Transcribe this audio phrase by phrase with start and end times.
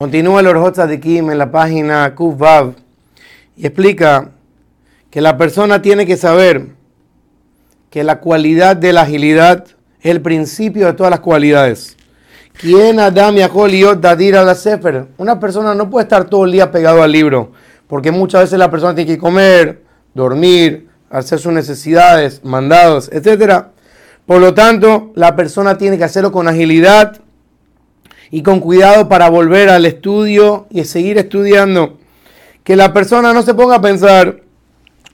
[0.00, 2.74] Continúa el Orjot Kim en la página Vav
[3.56, 4.30] y explica
[5.10, 6.68] que la persona tiene que saber
[7.90, 9.64] que la cualidad de la agilidad
[10.00, 11.96] es el principio de todas las cualidades.
[12.60, 13.34] ¿Quién Adam
[14.00, 15.08] Dadir a la Sefer?
[15.16, 17.50] Una persona no puede estar todo el día pegado al libro,
[17.88, 19.82] porque muchas veces la persona tiene que comer,
[20.14, 23.64] dormir, hacer sus necesidades, mandados, etc.
[24.26, 27.20] Por lo tanto, la persona tiene que hacerlo con agilidad
[28.30, 31.98] y con cuidado para volver al estudio y seguir estudiando.
[32.64, 34.40] Que la persona no se ponga a pensar,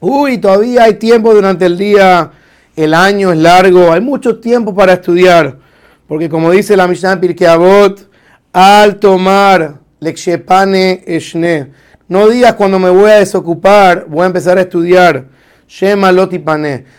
[0.00, 2.30] uy, todavía hay tiempo durante el día,
[2.76, 5.58] el año es largo, hay mucho tiempo para estudiar.
[6.06, 8.10] Porque como dice la Mishnah Pirkei Avot,
[8.52, 11.70] al tomar lekshepane eshne,
[12.08, 15.26] no digas cuando me voy a desocupar, voy a empezar a estudiar.
[15.68, 16.12] Shema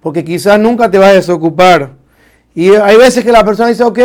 [0.00, 1.92] porque quizás nunca te vas a desocupar.
[2.54, 3.98] Y hay veces que la persona dice, ok,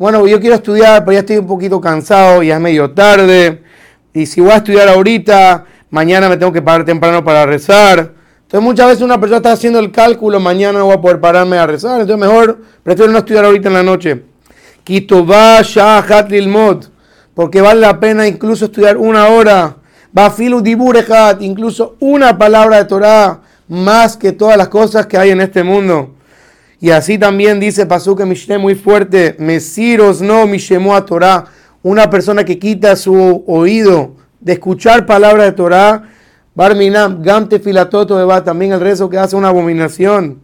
[0.00, 3.62] bueno, yo quiero estudiar, pero ya estoy un poquito cansado, ya es medio tarde,
[4.14, 8.12] y si voy a estudiar ahorita, mañana me tengo que parar temprano para rezar.
[8.40, 11.58] Entonces muchas veces una persona está haciendo el cálculo, mañana no voy a poder pararme
[11.58, 14.24] a rezar, entonces mejor prefiero no estudiar ahorita en la noche.
[17.34, 19.76] Porque vale la pena incluso estudiar una hora.
[20.12, 25.42] Bafilu Diburehat, incluso una palabra de Torah, más que todas las cosas que hay en
[25.42, 26.14] este mundo.
[26.80, 31.44] Y así también dice Pasuk Mishneh muy fuerte, Mesiros no Mishemu a Torah,
[31.82, 36.04] una persona que quita su oído de escuchar palabras de Torah,
[36.54, 40.40] Barminam, Gamte Filatoto Eva, también el rezo que hace una abominación.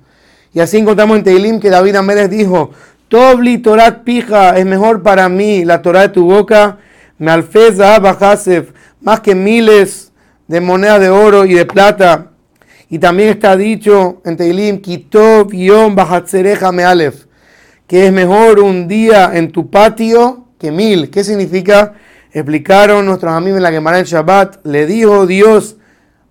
[0.52, 2.70] Y así encontramos en Teilim que David Amérez dijo,
[3.08, 6.78] Tobli Torah pija, es mejor para mí la Torah de tu boca,
[7.18, 10.12] me alfeza Hasef, más que miles
[10.48, 12.32] de monedas de oro y de plata.
[12.88, 15.96] Y también está dicho en Teilim, Kitov Yom
[16.72, 17.26] Mealef,
[17.86, 21.10] que es mejor un día en tu patio que mil.
[21.10, 21.94] ¿Qué significa?
[22.32, 24.64] Explicaron nuestros amigos en la Gemara en Shabbat.
[24.64, 25.76] Le dijo Dios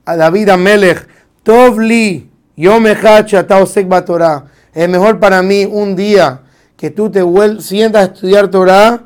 [0.05, 1.07] a David Amelech,
[1.43, 3.47] Tovli Yom Echad
[4.05, 4.45] Torah.
[4.73, 6.41] Es mejor para mí un día
[6.77, 7.21] que tú te
[7.59, 9.05] sientas a estudiar Torah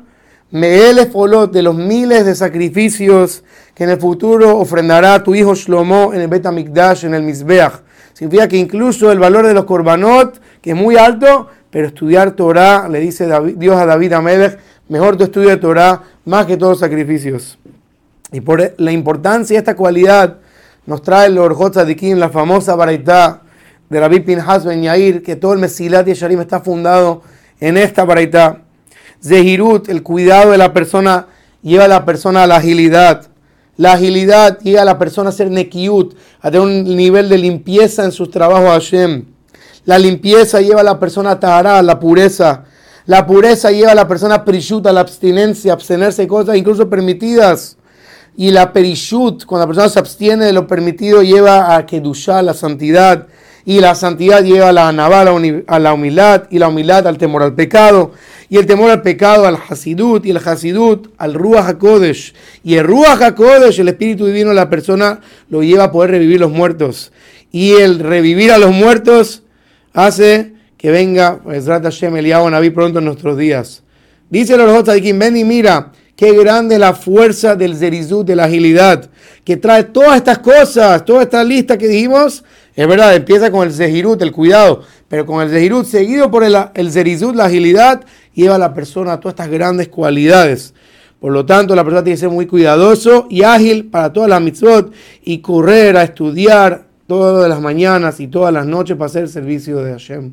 [0.50, 3.44] Meele Folot de los miles de sacrificios
[3.80, 7.80] que en el futuro ofrendará tu hijo Shlomo en el Bet HaMikdash, en el Mizbeach.
[8.12, 12.90] Significa que incluso el valor de los korbanot, que es muy alto, pero estudiar Torah,
[12.90, 13.26] le dice
[13.56, 14.58] Dios a David Amelech,
[14.90, 17.58] mejor tu estudio de Torah más que todos los sacrificios.
[18.30, 20.36] Y por la importancia de esta cualidad,
[20.84, 23.40] nos trae el Orjot Tzadikim, la famosa baraita
[23.88, 27.22] de Rabbi Pinhas Ben Yair, que todo el Mesilat y Sharim está fundado
[27.58, 28.58] en esta baraita.
[29.24, 31.28] Zehirut, el cuidado de la persona,
[31.62, 33.29] lleva a la persona a la agilidad.
[33.80, 38.04] La agilidad lleva a la persona a ser nekiut, a tener un nivel de limpieza
[38.04, 39.24] en sus trabajos a Hashem.
[39.86, 42.64] La limpieza lleva a la persona a tahara, a la pureza.
[43.06, 46.90] La pureza lleva a la persona a perishut, a la abstinencia, abstenerse de cosas incluso
[46.90, 47.78] permitidas.
[48.36, 52.52] Y la perishut, cuando la persona se abstiene de lo permitido, lleva a kedushá, la
[52.52, 53.28] santidad.
[53.64, 57.42] Y la santidad lleva a la anabá, a la humildad, y la humildad al temor
[57.42, 58.12] al pecado
[58.50, 62.34] y el temor al pecado al Hasidut y el Hasidut al Ruach HaKodesh.
[62.64, 66.50] Y el Ruach HaKodesh, el Espíritu Divino la persona, lo lleva a poder revivir los
[66.50, 67.12] muertos.
[67.52, 69.44] Y el revivir a los muertos
[69.92, 72.12] hace que venga Ezrat Hashem
[72.50, 73.84] Naví pronto en nuestros días.
[74.28, 79.08] Dice el Orjot ven y mira qué grande la fuerza del Zerizut, de la agilidad,
[79.44, 82.42] que trae todas estas cosas, toda esta lista que dijimos.
[82.80, 86.56] Es verdad, empieza con el Zehirut, el cuidado, pero con el Zehirut seguido por el,
[86.72, 90.72] el Zerizut, la agilidad, lleva a la persona a todas estas grandes cualidades.
[91.20, 94.40] Por lo tanto, la persona tiene que ser muy cuidadoso y ágil para todas las
[94.40, 99.28] mitzvot y correr a estudiar todas las mañanas y todas las noches para hacer el
[99.28, 100.32] servicio de Hashem.